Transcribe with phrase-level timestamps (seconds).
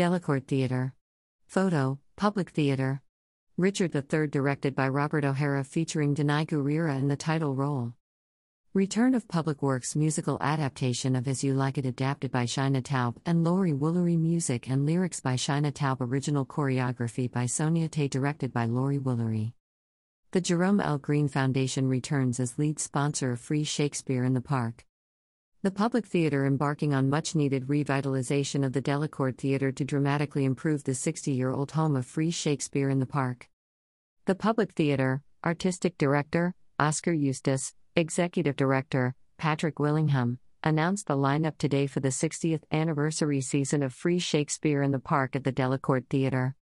[0.00, 0.94] Delacorte Theatre.
[1.46, 3.02] Photo Public Theatre.
[3.58, 7.92] Richard III, directed by Robert O'Hara, featuring Danai Gurira in the title role.
[8.72, 13.16] Return of Public Works musical adaptation of As You Like It, adapted by Shaina Taub
[13.26, 18.54] and Laurie Woolery, music and lyrics by Shaina Taub, original choreography by Sonia Tay, directed
[18.54, 19.52] by Laurie Woolery.
[20.30, 20.96] The Jerome L.
[20.96, 24.86] Greene Foundation returns as lead sponsor of Free Shakespeare in the Park.
[25.62, 30.84] The Public Theatre embarking on much needed revitalization of the Delacorte Theatre to dramatically improve
[30.84, 33.50] the 60 year old home of Free Shakespeare in the Park.
[34.24, 41.86] The Public Theatre, Artistic Director, Oscar Eustis, Executive Director, Patrick Willingham, announced the lineup today
[41.86, 46.56] for the 60th anniversary season of Free Shakespeare in the Park at the Delacorte Theatre.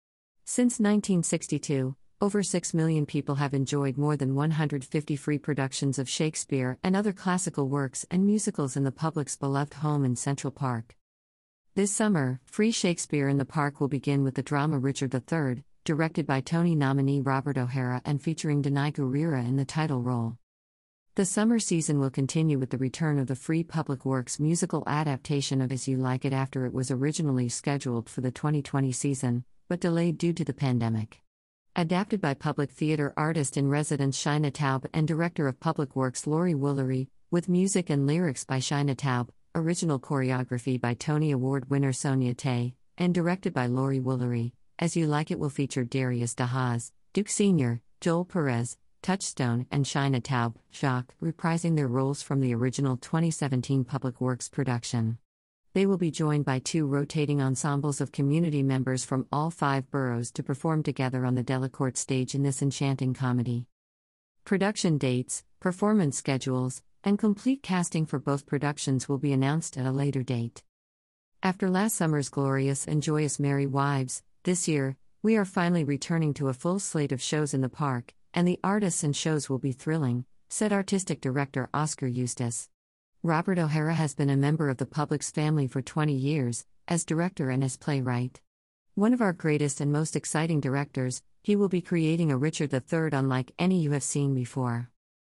[0.43, 6.79] Since 1962, over 6 million people have enjoyed more than 150 free productions of Shakespeare
[6.83, 10.95] and other classical works and musicals in the public's beloved home in Central Park.
[11.75, 16.25] This summer, Free Shakespeare in the Park will begin with the drama Richard III, directed
[16.25, 20.37] by Tony nominee Robert O'Hara and featuring Danai Gurira in the title role.
[21.13, 25.61] The summer season will continue with the return of the Free Public Works musical adaptation
[25.61, 29.79] of As You Like It after it was originally scheduled for the 2020 season, but
[29.79, 31.21] delayed due to the pandemic.
[31.79, 36.55] Adapted by Public Theater artist in residence Shaina Taub and Director of Public Works Laurie
[36.55, 42.33] Woolery, with music and lyrics by Shaina Taub, original choreography by Tony Award winner Sonia
[42.33, 44.53] Tay, and directed by Laurie Woolery.
[44.79, 50.19] As You Like It will feature Darius DeHaas, Duke Sr., Joel Perez, Touchstone, and Shaina
[50.19, 55.19] Taub, Jacques, reprising their roles from the original 2017 Public Works production.
[55.77, 60.31] They will be joined by two rotating ensembles of community members from all five boroughs
[60.31, 63.67] to perform together on the Delacorte stage in this enchanting comedy.
[64.43, 69.91] Production dates, performance schedules, and complete casting for both productions will be announced at a
[69.91, 70.63] later date.
[71.43, 76.47] After last summer's glorious and joyous Merry Wives, this year, we are finally returning to
[76.47, 79.73] a full slate of shows in the park, and the artists and shows will be
[79.73, 82.67] thrilling, said artistic director Oscar Eustis.
[83.27, 87.49] Robert O'Hara has been a member of the public's family for 20 years, as director
[87.49, 88.39] and as playwright.
[88.95, 93.09] One of our greatest and most exciting directors, he will be creating a Richard III
[93.11, 94.91] unlike any you have seen before.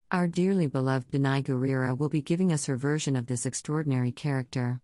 [0.10, 4.82] Our dearly beloved Danai Gurira will be giving us her version of this extraordinary character.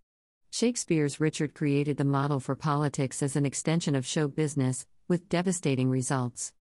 [0.52, 5.90] Shakespeare's Richard created the model for politics as an extension of show business, with devastating
[5.90, 6.54] results.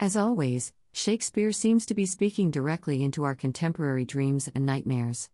[0.00, 5.28] As always, Shakespeare seems to be speaking directly into our contemporary dreams and nightmares.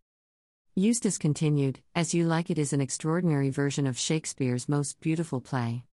[0.78, 5.84] Eustis continued, As You Like It is an extraordinary version of Shakespeare's most beautiful play.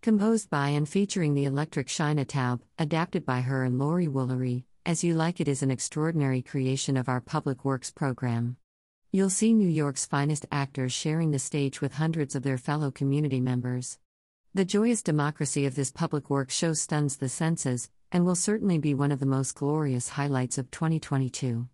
[0.00, 5.02] Composed by and featuring the electric Shaina Taub, adapted by her and Laurie Woolery, As
[5.02, 8.56] You Like It is an extraordinary creation of our public works program.
[9.10, 13.40] You'll see New York's finest actors sharing the stage with hundreds of their fellow community
[13.40, 13.98] members.
[14.54, 18.94] The joyous democracy of this public work show stuns the senses, and will certainly be
[18.94, 21.66] one of the most glorious highlights of 2022.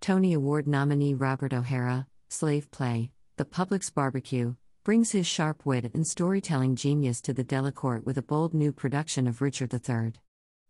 [0.00, 4.54] Tony Award nominee Robert O'Hara, Slave Play, The Public's Barbecue,
[4.84, 9.26] brings his sharp wit and storytelling genius to the Delacorte with a bold new production
[9.26, 10.12] of Richard III.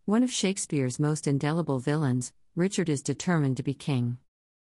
[0.07, 4.19] One of Shakespeare's most indelible villains, Richard is determined to be king.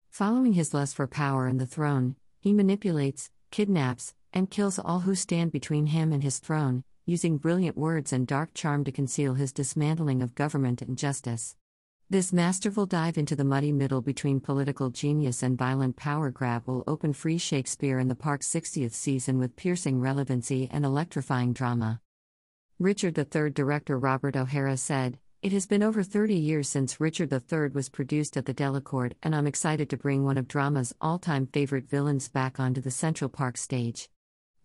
[0.10, 5.14] Following his lust for power and the throne, he manipulates, kidnaps, and kills all who
[5.14, 9.52] stand between him and his throne, using brilliant words and dark charm to conceal his
[9.52, 11.56] dismantling of government and justice.
[12.10, 16.84] This masterful dive into the muddy middle between political genius and violent power grab will
[16.86, 22.02] open Free Shakespeare in the Park's 60th season with piercing relevancy and electrifying drama.
[22.78, 27.70] Richard III director Robert O'Hara said, It has been over 30 years since Richard III
[27.70, 31.48] was produced at the Delacorte, and I'm excited to bring one of drama's all time
[31.48, 34.10] favorite villains back onto the Central Park stage.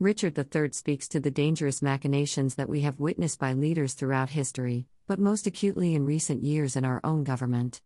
[0.00, 4.86] Richard III speaks to the dangerous machinations that we have witnessed by leaders throughout history,
[5.08, 7.80] but most acutely in recent years in our own government.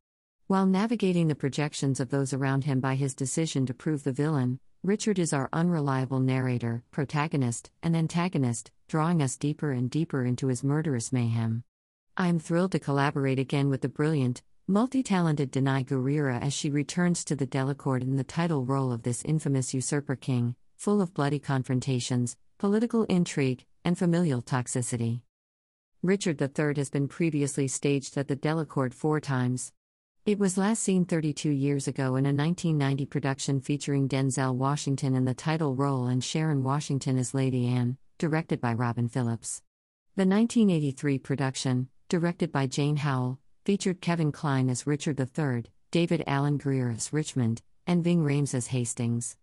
[0.49, 4.59] While navigating the projections of those around him by his decision to prove the villain,
[4.83, 10.65] Richard is our unreliable narrator, protagonist, and antagonist, drawing us deeper and deeper into his
[10.65, 11.63] murderous mayhem.
[12.17, 16.69] I am thrilled to collaborate again with the brilliant, multi talented Danai Gurira as she
[16.69, 21.15] returns to the Delacorte in the title role of this infamous usurper king, full of
[21.15, 25.23] bloody confrontations, political intrigue, and familial toxicity.
[26.05, 29.73] Richard III has been previously staged at the Delacorte four times.
[30.27, 35.27] It was last seen 32 years ago in a 1990 production featuring Denzel Washington in
[35.27, 39.63] the title role and Sharon Washington as Lady Anne, directed by Robin Phillips.
[40.17, 46.57] The 1983 production, directed by Jane Howell, featured Kevin Kline as Richard III, David Alan
[46.57, 49.37] Grier as Richmond, and Ving Rhames as Hastings.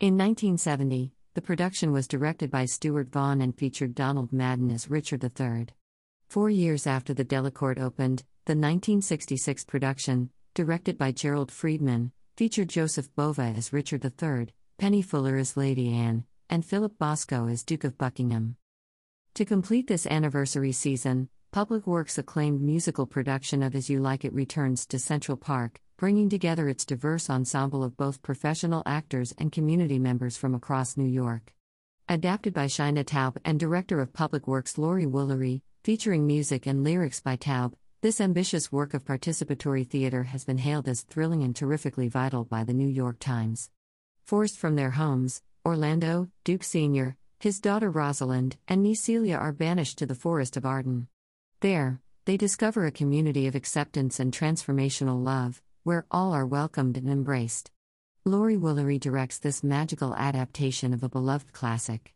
[0.00, 5.22] In 1970, The production was directed by Stuart Vaughan and featured Donald Madden as Richard
[5.22, 5.68] III.
[6.30, 13.12] Four years after the Delacorte opened, the 1966 production, directed by Gerald Freedman, featured Joseph
[13.16, 14.46] Bova as Richard III,
[14.78, 18.54] Penny Fuller as Lady Anne, and Philip Bosco as Duke of Buckingham.
[19.34, 24.32] To complete this anniversary season, Public Works' acclaimed musical production of As You Like It
[24.32, 29.98] returns to Central Park, bringing together its diverse ensemble of both professional actors and community
[29.98, 31.52] members from across New York.
[32.08, 37.20] Adapted by Shaina Taub and director of Public Works Laurie Woolery, featuring music and lyrics
[37.20, 37.72] by Taub,
[38.02, 42.64] this ambitious work of participatory theater has been hailed as thrilling and terrifically vital by
[42.64, 43.70] the New York Times.
[44.26, 49.96] Forced from their homes, Orlando, Duke Sr., his daughter Rosalind, and niece Celia are banished
[49.98, 51.08] to the forest of Arden.
[51.60, 57.08] There, they discover a community of acceptance and transformational love, where all are welcomed and
[57.08, 57.70] embraced.
[58.26, 62.12] Laurie Woolery directs this magical adaptation of a beloved classic.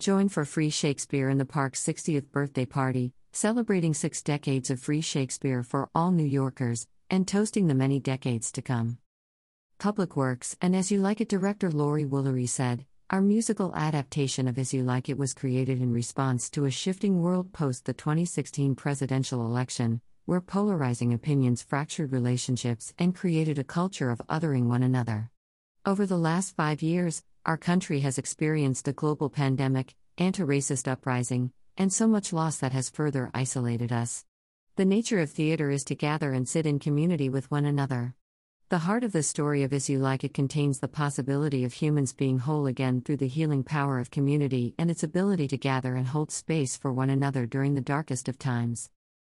[0.00, 5.02] Join for free Shakespeare in the Park's 60th birthday party, celebrating six decades of free
[5.02, 8.96] Shakespeare for all New Yorkers, and toasting the many decades to come.
[9.78, 14.58] Public Works and As You Like It director Laurie Woolery said, our musical adaptation of
[14.58, 18.74] As You Like It was created in response to a shifting world post the 2016
[18.76, 25.28] presidential election, where polarizing opinions fractured relationships and created a culture of othering one another.
[25.84, 31.52] Over the last five years, our country has experienced a global pandemic, anti racist uprising,
[31.76, 34.26] and so much loss that has further isolated us.
[34.76, 38.14] The nature of theater is to gather and sit in community with one another.
[38.68, 42.12] The heart of the story of As You Like It contains the possibility of humans
[42.12, 46.06] being whole again through the healing power of community and its ability to gather and
[46.06, 48.90] hold space for one another during the darkest of times.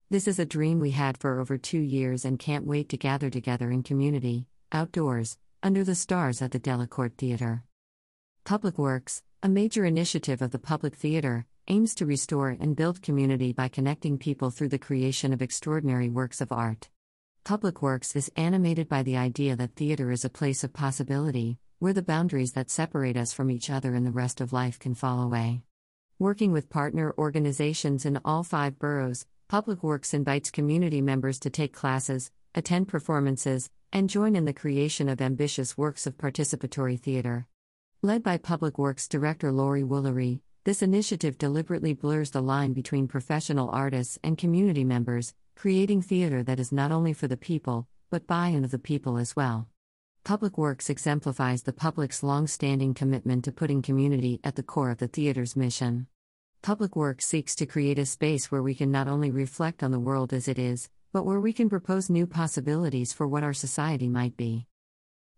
[0.08, 3.28] This is a dream we had for over two years and can't wait to gather
[3.28, 7.65] together in community, outdoors, under the stars at the Delacorte Theater.
[8.46, 13.52] Public Works, a major initiative of the Public Theater, aims to restore and build community
[13.52, 16.88] by connecting people through the creation of extraordinary works of art.
[17.42, 21.92] Public Works is animated by the idea that theater is a place of possibility, where
[21.92, 25.24] the boundaries that separate us from each other and the rest of life can fall
[25.24, 25.62] away.
[26.20, 31.72] Working with partner organizations in all five boroughs, Public Works invites community members to take
[31.72, 37.48] classes, attend performances, and join in the creation of ambitious works of participatory theater.
[38.02, 43.70] Led by Public Works Director Laurie Woolery, this initiative deliberately blurs the line between professional
[43.70, 48.48] artists and community members, creating theater that is not only for the people, but by
[48.48, 49.68] and of the people as well.
[50.24, 54.98] Public Works exemplifies the public's long standing commitment to putting community at the core of
[54.98, 56.06] the theater's mission.
[56.60, 59.98] Public Works seeks to create a space where we can not only reflect on the
[59.98, 64.08] world as it is, but where we can propose new possibilities for what our society
[64.08, 64.66] might be.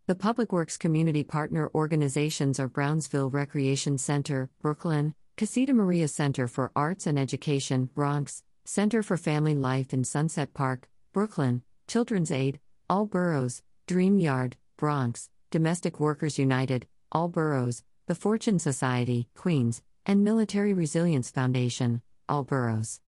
[0.09, 6.73] The Public Works community partner organizations are Brownsville Recreation Center, Brooklyn, Casita Maria Center for
[6.75, 12.59] Arts and Education, Bronx, Center for Family Life in Sunset Park, Brooklyn, Children's Aid,
[12.89, 20.25] All Boroughs, Dream Yard, Bronx, Domestic Workers United, All Boroughs, the Fortune Society, Queens, and
[20.25, 22.01] Military Resilience Foundation,
[22.31, 23.03] All Boroughs.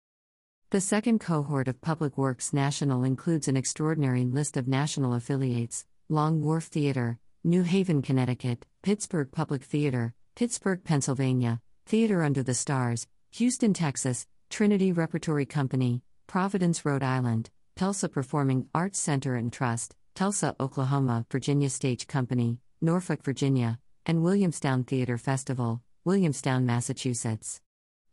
[0.69, 6.43] The second cohort of Public Works National includes an extraordinary list of national affiliates Long
[6.43, 13.73] Wharf Theater, New Haven, Connecticut, Pittsburgh Public Theater, Pittsburgh, Pennsylvania, Theater Under the Stars, Houston,
[13.73, 21.27] Texas, Trinity Repertory Company, Providence, Rhode Island, Tulsa Performing Arts Center and Trust, Tulsa, Oklahoma,
[21.31, 27.61] Virginia Stage Company, Norfolk, Virginia, and Williamstown Theater Festival, Williamstown, Massachusetts.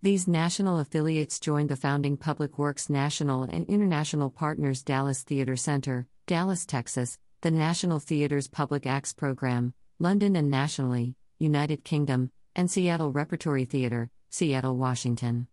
[0.03, 6.05] These national affiliates joined the founding Public Works National and International Partners Dallas Theater Center,
[6.27, 13.11] Dallas, Texas, the National Theater's Public Acts Program, London and nationally, United Kingdom, and Seattle
[13.11, 15.47] Repertory Theater, Seattle, Washington.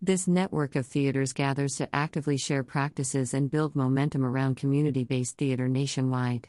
[0.00, 5.36] This network of theaters gathers to actively share practices and build momentum around community based
[5.36, 6.48] theater nationwide.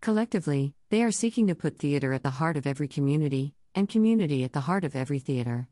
[0.00, 4.44] Collectively, they are seeking to put theater at the heart of every community, and community
[4.44, 5.66] at the heart of every theater.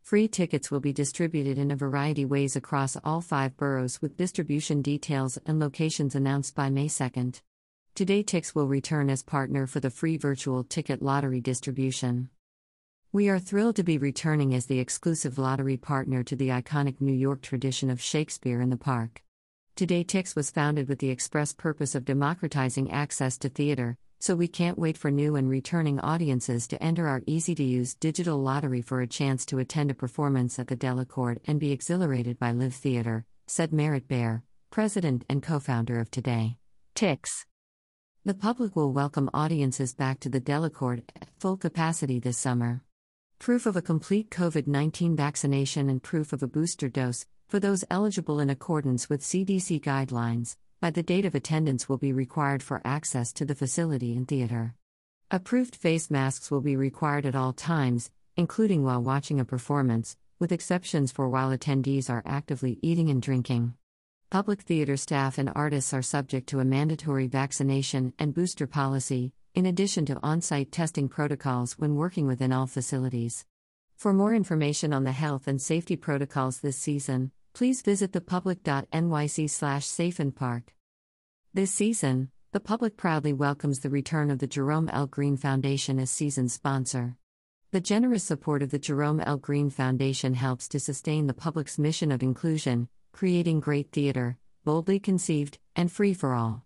[0.00, 4.80] Free tickets will be distributed in a variety ways across all five boroughs with distribution
[4.80, 7.42] details and locations announced by May 2nd.
[7.94, 12.28] Today Tix will return as partner for the free virtual ticket lottery distribution.
[13.12, 17.12] We are thrilled to be returning as the exclusive lottery partner to the iconic New
[17.12, 19.22] York tradition of Shakespeare in the Park.
[19.76, 24.48] Today Tix was founded with the express purpose of democratizing access to theater, so we
[24.48, 28.82] can't wait for new and returning audiences to enter our easy to use digital lottery
[28.82, 32.74] for a chance to attend a performance at the Delacorte and be exhilarated by live
[32.74, 36.56] theater, said Merritt Baer, president and co founder of Today.
[36.96, 37.44] Tix.
[38.26, 42.80] The public will welcome audiences back to the Delacorte at full capacity this summer.
[43.38, 47.84] proof of a complete COVID 19 vaccination, and proof of a booster dose, for those
[47.90, 52.80] eligible in accordance with CDC guidelines, by the date of attendance will be required for
[52.82, 54.74] access to the facility and theater.
[55.30, 60.50] Approved face masks will be required at all times, including while watching a performance, with
[60.50, 63.74] exceptions for while attendees are actively eating and drinking.
[64.34, 69.64] Public theater staff and artists are subject to a mandatory vaccination and booster policy, in
[69.64, 73.44] addition to on site testing protocols when working within all facilities.
[73.94, 79.86] For more information on the health and safety protocols this season, please visit thepublic.nyc slash
[79.86, 80.64] safeandpark.
[81.52, 85.06] This season, the public proudly welcomes the return of the Jerome L.
[85.06, 87.14] Greene Foundation as season sponsor.
[87.70, 89.36] The generous support of the Jerome L.
[89.36, 95.56] Greene Foundation helps to sustain the public's mission of inclusion, creating great theater, boldly conceived,
[95.76, 96.64] and free for all.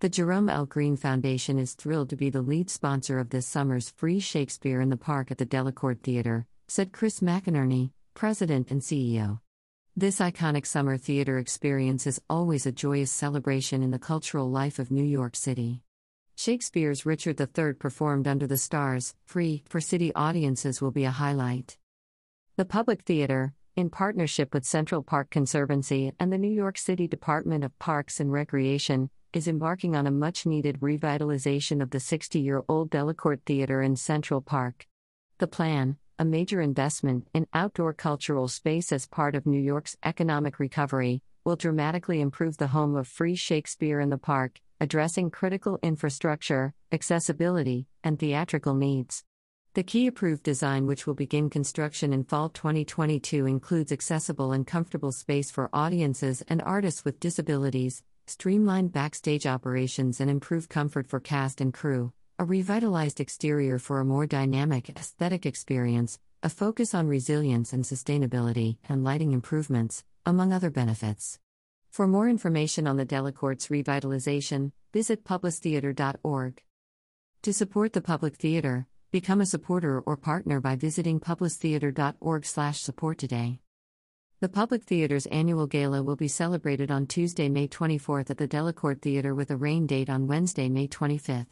[0.00, 0.66] The Jerome L.
[0.66, 4.90] Greene Foundation is thrilled to be the lead sponsor of this summer's free Shakespeare in
[4.90, 9.40] the Park at the Delacorte Theater, said Chris McInerney, President and CEO.
[9.96, 14.90] This iconic summer theater experience is always a joyous celebration in the cultural life of
[14.90, 15.80] New York City.
[16.36, 21.78] Shakespeare's Richard III performed under the stars, free for city audiences, will be a highlight.
[22.56, 27.64] The Public Theater, in partnership with Central Park Conservancy and the New York City Department
[27.64, 32.62] of Parks and Recreation, is embarking on a much needed revitalization of the 60 year
[32.68, 34.86] old Delacorte Theater in Central Park.
[35.38, 40.58] The plan, a major investment in outdoor cultural space as part of New York's economic
[40.58, 46.74] recovery, will dramatically improve the home of free Shakespeare in the Park, addressing critical infrastructure,
[46.92, 49.24] accessibility, and theatrical needs.
[49.74, 55.12] The key approved design, which will begin construction in fall 2022, includes accessible and comfortable
[55.12, 61.62] space for audiences and artists with disabilities, streamlined backstage operations and improved comfort for cast
[61.62, 67.72] and crew, a revitalized exterior for a more dynamic aesthetic experience, a focus on resilience
[67.72, 71.38] and sustainability, and lighting improvements, among other benefits.
[71.88, 76.62] For more information on the Delacorte's revitalization, visit publictheater.org.
[77.40, 83.60] To support the public theater, become a supporter or partner by visiting publictheater.org/support today.
[84.40, 89.00] The Public Theater's annual gala will be celebrated on Tuesday, May 24th at the Delacorte
[89.00, 91.46] Theater with a rain date on Wednesday, May 25th.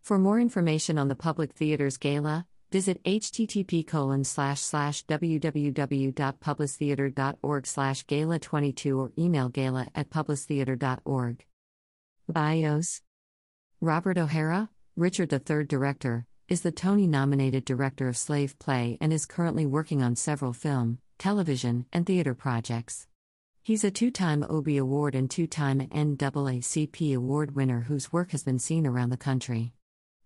[0.00, 8.06] For more information on the Public Theater's gala, visit http colon slash slash www.publictheater.org slash
[8.06, 11.44] gala 22 or email gala at publictheater.org.
[12.28, 13.02] Bios
[13.82, 19.24] Robert O'Hara, Richard III Director, is the Tony nominated director of Slave Play and is
[19.24, 23.06] currently working on several film, television, and theater projects.
[23.62, 28.42] He's a two time Obie Award and two time NAACP Award winner whose work has
[28.42, 29.72] been seen around the country.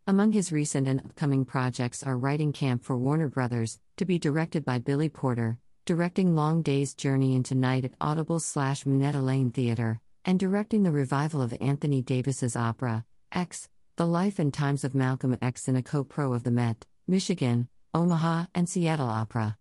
[0.05, 4.65] Among his recent and upcoming projects are Writing Camp for Warner Brothers, to be directed
[4.65, 10.01] by Billy Porter, directing Long Day's Journey into Night at Audible slash Minetta Lane Theater,
[10.25, 15.39] and directing the revival of Anthony Davis's opera, X, The Life and Times of Malcolm
[15.41, 19.57] X in a co-pro of the Met, Michigan, Omaha, and Seattle Opera.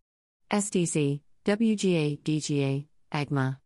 [0.52, 3.60] SDC, WGA, DGA, AGMA.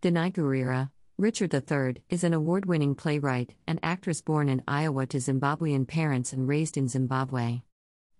[0.00, 5.16] Danai Gurira, Richard III, is an award winning playwright and actress born in Iowa to
[5.16, 7.62] Zimbabwean parents and raised in Zimbabwe.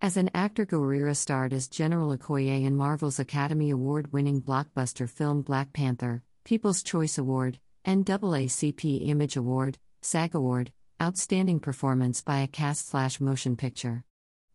[0.02, 5.42] As an actor, Gurira starred as General Okoye in Marvel's Academy Award winning blockbuster film
[5.42, 12.88] Black Panther, People's Choice Award, NAACP Image Award, SAG Award, Outstanding Performance by a Cast
[12.88, 14.02] Slash Motion Picture.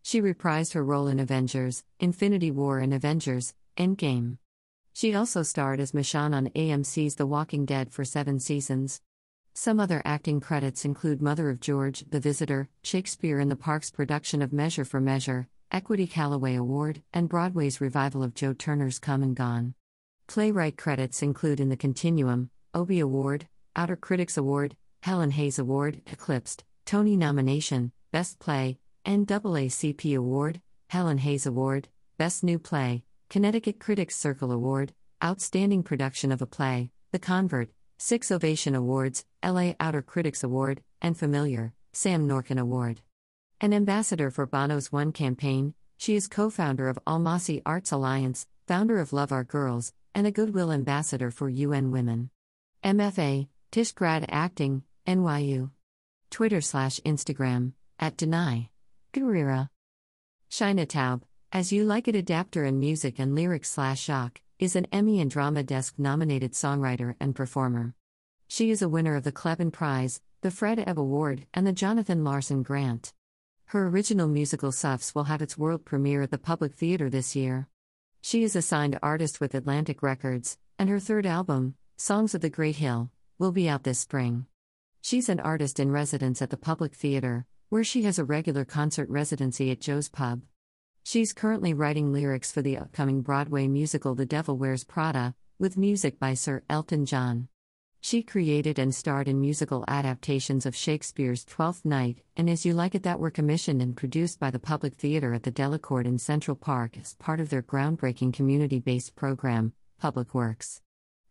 [0.01, 4.39] She reprised her role in Avengers, Infinity War, and Avengers, Endgame.
[4.91, 8.99] She also starred as Michonne on AMC's The Walking Dead for seven seasons.
[9.53, 14.41] Some other acting credits include Mother of George, The Visitor, Shakespeare in the Park's production
[14.41, 19.33] of Measure for Measure, Equity Callaway Award, and Broadway's revival of Joe Turner's Come and
[19.33, 19.75] Gone.
[20.27, 23.47] Playwright credits include In the Continuum, Obie Award,
[23.77, 31.45] Outer Critics Award, Helen Hayes Award, Eclipsed, Tony nomination, Best Play, NAACP Award, Helen Hayes
[31.45, 37.69] Award, Best New Play, Connecticut Critics Circle Award, Outstanding Production of a Play, The Convert,
[37.97, 43.01] Six Ovation Awards, LA Outer Critics Award, and Familiar, Sam Norkin Award.
[43.59, 49.01] An ambassador for Bono's One campaign, she is co founder of Almasi Arts Alliance, founder
[49.01, 52.29] of Love Our Girls, and a Goodwill Ambassador for UN Women.
[52.85, 55.71] MFA, Tisch Grad Acting, NYU.
[56.29, 58.69] Twitter slash Instagram, at Danai.
[59.13, 59.69] Gurira.
[60.49, 64.87] Shaina Taub, as You Like It adapter and music and lyrics slash shock, is an
[64.93, 67.95] Emmy and Drama Desk nominated songwriter and performer.
[68.47, 72.23] She is a winner of the Kleban Prize, the Fred Ebb Award, and the Jonathan
[72.23, 73.13] Larson Grant.
[73.65, 77.67] Her original musical Suffs will have its world premiere at the Public Theater this year.
[78.21, 82.49] She is a signed artist with Atlantic Records, and her third album, Songs of the
[82.49, 84.45] Great Hill, will be out this spring.
[85.05, 89.09] She's an artist in residence at the Public Theater, where she has a regular concert
[89.09, 90.43] residency at Joe's Pub.
[91.03, 96.19] She's currently writing lyrics for the upcoming Broadway musical The Devil Wears Prada, with music
[96.19, 97.49] by Sir Elton John.
[97.99, 102.95] She created and starred in musical adaptations of Shakespeare's Twelfth Night and As You Like
[102.95, 106.55] It that were commissioned and produced by the Public Theater at the Delacorte in Central
[106.55, 110.79] Park as part of their groundbreaking community based program, Public Works.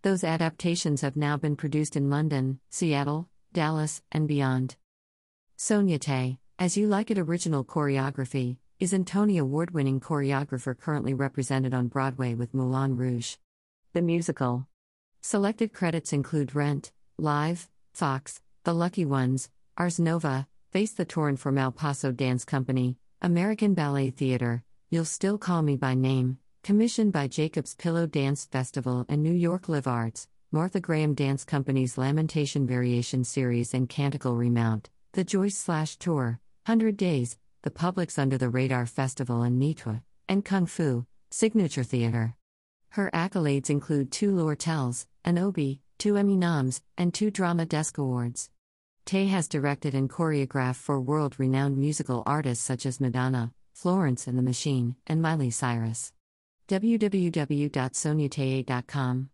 [0.02, 4.76] Those adaptations have now been produced in London, Seattle, Dallas, and beyond.
[5.56, 11.14] Sonia Tay, As You Like It original choreography, is an Tony Award winning choreographer currently
[11.14, 13.36] represented on Broadway with Moulin Rouge.
[13.92, 14.66] The musical.
[15.20, 21.58] Selected credits include Rent, Live, Fox, The Lucky Ones, Ars Nova, Face the Torn from
[21.58, 27.28] El Paso Dance Company, American Ballet Theater, You'll Still Call Me by Name, commissioned by
[27.28, 33.24] Jacob's Pillow Dance Festival and New York Live Arts, Martha Graham Dance Company's Lamentation Variation
[33.24, 38.84] Series and Canticle Remount, The Joyce Slash Tour, 100 Days, The Public's Under the Radar
[38.84, 42.36] Festival and Nitwa, and Kung Fu, Signature Theater.
[42.90, 48.50] Her accolades include two Lortels, an Obie, two Emmy noms, and two Drama Desk Awards.
[49.06, 54.36] Tay has directed and choreographed for world renowned musical artists such as Madonna, Florence and
[54.36, 56.12] the Machine, and Miley Cyrus.
[56.68, 59.30] www.sonyatay.com.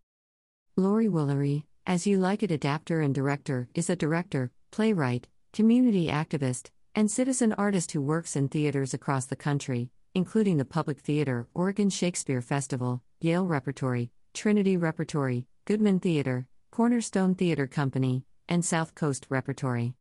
[0.79, 6.71] Laurie Woolery, as you like it, adapter and director, is a director, playwright, community activist,
[6.95, 11.91] and citizen artist who works in theaters across the country, including the Public Theater, Oregon
[11.91, 19.95] Shakespeare Festival, Yale Repertory, Trinity Repertory, Goodman Theater, Cornerstone Theater Company, and South Coast Repertory.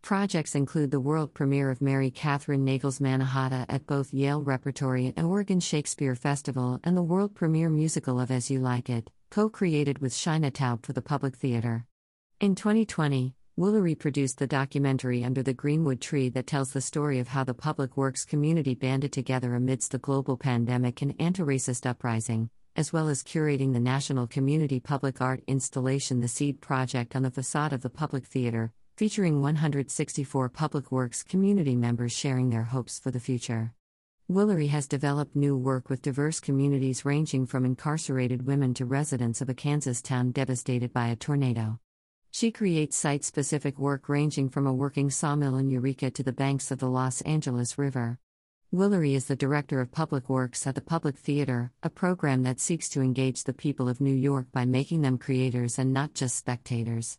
[0.00, 5.26] Projects include the world premiere of Mary Kathryn Nagle's Manahatta at both Yale Repertory and
[5.26, 9.98] Oregon Shakespeare Festival and the world premiere musical of As You Like It, co created
[10.00, 11.86] with Shaina Taub for the Public Theater.
[12.38, 17.28] In 2020, Woolery produced the documentary Under the Greenwood Tree that tells the story of
[17.28, 22.50] how the public works community banded together amidst the global pandemic and anti racist uprising,
[22.76, 27.30] as well as curating the National Community Public Art installation The Seed Project on the
[27.30, 33.10] facade of the Public Theater, featuring 164 Public Works community members sharing their hopes for
[33.10, 33.72] the future.
[34.30, 39.48] Woolery has developed new work with diverse communities ranging from incarcerated women to residents of
[39.48, 41.80] a Kansas town devastated by a tornado.
[42.30, 46.70] She creates site specific work ranging from a working sawmill in Eureka to the banks
[46.70, 48.18] of the Los Angeles River.
[48.72, 52.88] Woolery is the director of public works at the Public Theater, a program that seeks
[52.90, 57.18] to engage the people of New York by making them creators and not just spectators.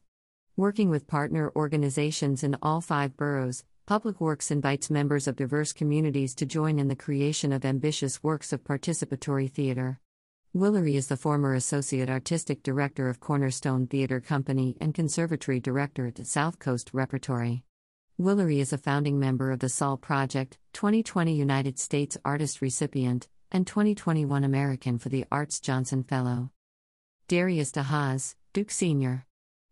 [0.55, 6.33] Working with partner organizations in all five boroughs, Public Works invites members of diverse communities
[6.35, 9.99] to join in the creation of ambitious works of participatory theater.
[10.55, 16.25] Woolery is the former Associate Artistic Director of Cornerstone Theater Company and Conservatory Director at
[16.25, 17.65] South Coast Repertory.
[18.17, 23.67] Woolery is a founding member of the SOL Project, 2020 United States Artist Recipient, and
[23.67, 26.51] 2021 American for the Arts Johnson Fellow.
[27.27, 29.25] Darius DeHaas, Duke Sr.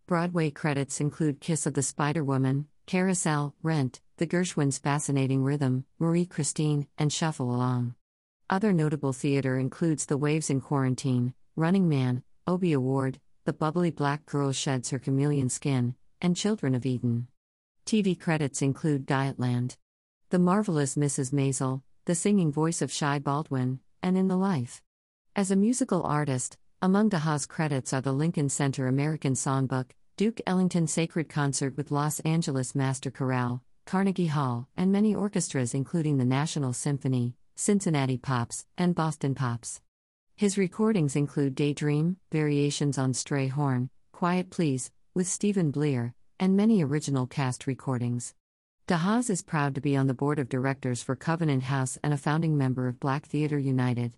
[0.05, 6.25] Broadway credits include Kiss of the Spider Woman, Carousel, Rent, The Gershwins' Fascinating Rhythm, Marie
[6.25, 7.95] Christine, and Shuffle Along.
[8.49, 14.25] Other notable theater includes The Waves in Quarantine, Running Man, Obie Award, The Bubbly Black
[14.25, 17.29] Girl Sheds Her Chameleon Skin, and Children of Eden.
[17.85, 19.77] TV credits include Dietland,
[20.29, 21.31] The Marvelous Mrs.
[21.31, 24.81] Maisel, the singing voice of Shy Baldwin, and In the Life.
[25.33, 30.85] As a musical artist, among DeHaas credits are the Lincoln Center American Songbook, Duke Ellington
[30.85, 36.73] Sacred Concert with Los Angeles Master Chorale, Carnegie Hall, and many orchestras including the National
[36.73, 39.81] Symphony, Cincinnati Pops, and Boston Pops.
[40.35, 47.25] His recordings include Daydream, Variations on Strayhorn, Quiet Please, with Steven Blier, and many original
[47.25, 48.35] cast recordings.
[48.87, 52.17] DeHaas is proud to be on the board of directors for Covenant House and a
[52.17, 54.13] founding member of Black Theater United.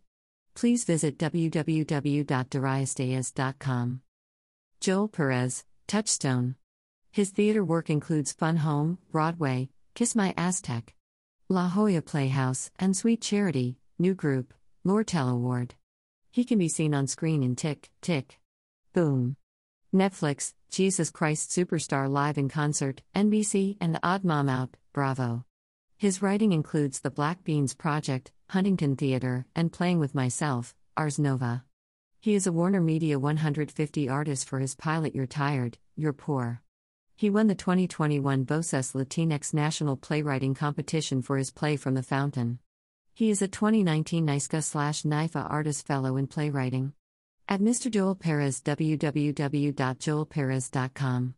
[0.54, 4.02] Please visit www.dariusdeas.com.
[4.82, 6.56] Joel Perez, Touchstone.
[7.12, 10.96] His theater work includes Fun Home, Broadway, Kiss My Aztec.
[11.50, 14.54] La Jolla Playhouse, and Sweet Charity, new group,
[14.86, 15.76] Lortel Award.
[16.32, 18.39] He can be seen on screen in Tick, Tick.
[18.93, 19.36] Boom.
[19.93, 25.46] Netflix, Jesus Christ Superstar Live in Concert, NBC, and Odd Mom Out, Bravo.
[25.98, 31.63] His writing includes The Black Beans Project, Huntington Theater, and Playing with Myself, Ars Nova.
[32.24, 36.62] He is a Warner Media 150 artist for his pilot You're Tired, You're Poor.
[37.18, 42.60] He won the 2021 Voces Latinx National Playwriting Competition for his play From the Fountain.
[43.14, 46.94] He is a 2019 NYSCA slash NYFA Artist Fellow in Playwriting.
[47.50, 47.92] At Mr.
[47.92, 51.34] Joel Perez, www.joelperez.com.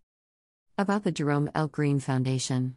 [0.78, 1.68] About the Jerome L.
[1.68, 2.76] Greene Foundation.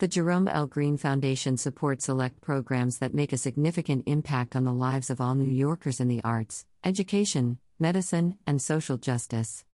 [0.00, 0.68] The Jerome L.
[0.68, 5.34] Greene Foundation supports select programs that make a significant impact on the lives of all
[5.34, 9.64] New Yorkers in the arts, education, medicine, and social justice.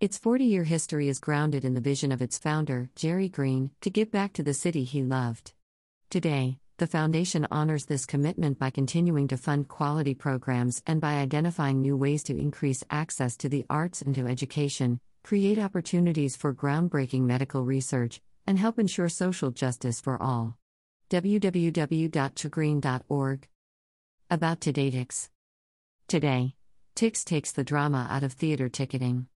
[0.00, 3.88] Its 40 year history is grounded in the vision of its founder, Jerry Greene, to
[3.88, 5.52] give back to the city he loved.
[6.10, 11.80] Today, the Foundation honors this commitment by continuing to fund quality programs and by identifying
[11.80, 17.20] new ways to increase access to the arts and to education, create opportunities for groundbreaking
[17.20, 20.56] medical research, and help ensure social justice for all.
[21.10, 23.48] www.togreen.org
[24.30, 25.28] About Today Tix
[26.06, 26.54] Today,
[26.96, 29.26] Tix takes the drama out of theater ticketing.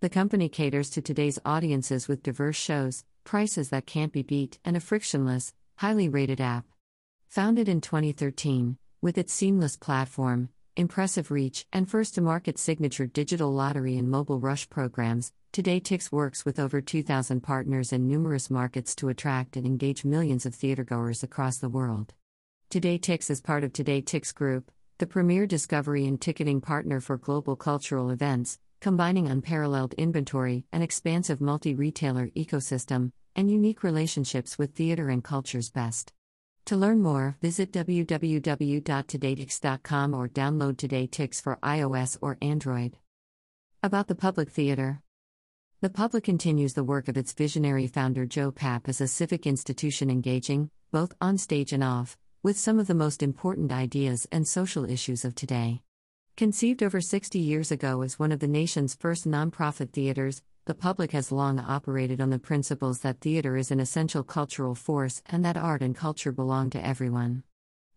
[0.00, 4.76] The company caters to today's audiences with diverse shows, prices that can't be beat, and
[4.76, 6.64] a frictionless, highly rated app.
[7.28, 13.52] Founded in 2013, with its seamless platform, impressive reach, and first to market signature digital
[13.52, 18.94] lottery and mobile rush programs, Today Tix works with over 2,000 partners in numerous markets
[18.96, 22.12] to attract and engage millions of theatergoers across the world.
[22.68, 27.16] Today Tix is part of Today Tix Group, the premier discovery and ticketing partner for
[27.16, 34.74] global cultural events, combining unparalleled inventory, an expansive multi retailer ecosystem, and unique relationships with
[34.74, 36.12] theater and culture's best.
[36.66, 42.98] To learn more, visit www.todaytix.com or download Today Tix for iOS or Android.
[43.82, 45.00] About the Public Theater
[45.82, 50.08] The Public continues the work of its visionary founder Joe Papp as a civic institution
[50.08, 54.88] engaging, both on stage and off, with some of the most important ideas and social
[54.88, 55.82] issues of today.
[56.34, 61.10] Conceived over 60 years ago as one of the nation's first nonprofit theaters, the public
[61.10, 65.58] has long operated on the principles that theater is an essential cultural force and that
[65.58, 67.42] art and culture belong to everyone.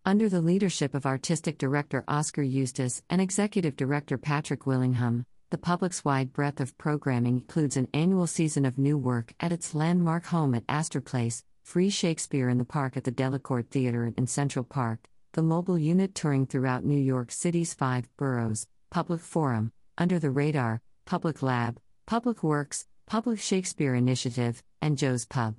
[0.04, 6.04] Under the leadership of Artistic Director Oscar Eustis and Executive Director Patrick Willingham, the public's
[6.04, 10.54] wide breadth of programming includes an annual season of new work at its landmark home
[10.54, 15.08] at Astor Place, free Shakespeare in the Park at the Delacorte Theater in Central Park,
[15.32, 20.82] the mobile unit touring throughout New York City's five boroughs, Public Forum, Under the Radar,
[21.04, 25.56] Public Lab, Public Works, Public Shakespeare Initiative, and Joe's Pub.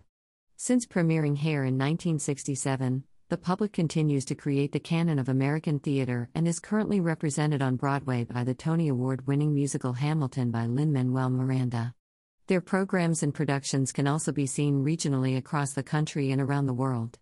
[0.55, 6.27] Since premiering Hair in 1967, the public continues to create the canon of American theater
[6.35, 10.91] and is currently represented on Broadway by the Tony Award winning musical Hamilton by Lin
[10.91, 11.93] Manuel Miranda.
[12.47, 16.73] Their programs and productions can also be seen regionally across the country and around the
[16.73, 17.19] world.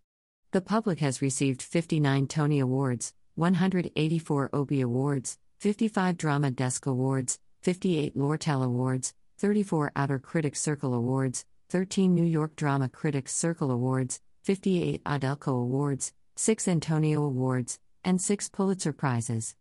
[0.50, 8.18] The public has received 59 Tony Awards, 184 Obie Awards, 55 Drama Desk Awards, 58
[8.18, 15.04] Lortel Awards, 34 Outer Critics Circle Awards, 13 New York Drama Critics Circle Awards, 58
[15.06, 19.56] AUDELCO Awards, 6 Antonio Awards, and 6 Pulitzer Prizes.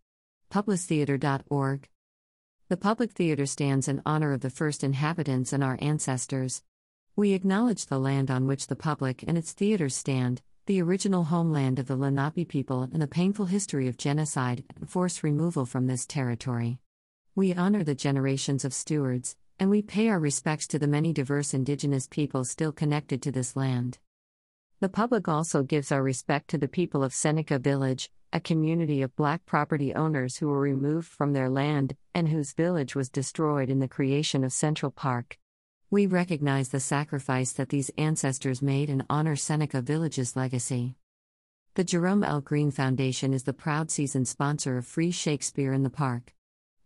[0.51, 1.87] Publictheater.org
[2.69, 6.63] The Public Theater stands in honor of the first inhabitants and our ancestors.
[7.15, 11.77] We acknowledge the land on which the public and its theaters stand, the original homeland
[11.77, 16.07] of the Lenape people and the painful history of genocide and forced removal from this
[16.07, 16.79] territory.
[17.35, 21.53] We honor the generations of stewards, and we pay our respects to the many diverse
[21.53, 23.99] indigenous peoples still connected to this land.
[24.81, 29.13] The public also gives our respect to the people of Seneca Village, a community of
[29.17, 33.79] black property owners who were removed from their land and whose village was destroyed in
[33.79, 35.37] the creation of Central Park.
[35.89, 40.95] We recognize the sacrifice that these ancestors made and honor Seneca Village's legacy.
[41.73, 42.39] The Jerome L.
[42.39, 46.33] Greene Foundation is the proud season sponsor of Free Shakespeare in the Park.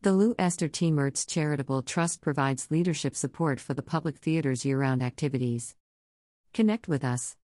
[0.01, 0.91] The Lou Esther T.
[0.91, 5.75] Mertz Charitable Trust provides leadership support for the public theater's year round activities.
[6.53, 7.35] Connect with us.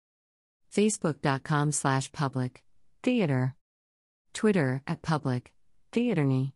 [0.73, 2.63] Facebook.com slash public
[3.03, 3.55] theater.
[4.35, 5.53] Twitter at public
[5.93, 6.55] theaterny.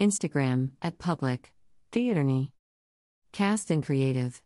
[0.00, 1.52] Instagram at public
[1.92, 2.52] theaterny.
[3.32, 4.42] Cast and Creative